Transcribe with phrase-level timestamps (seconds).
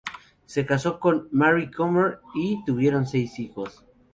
[0.47, 3.85] Se casó con Marie Kummer y tuvieron seis hijos.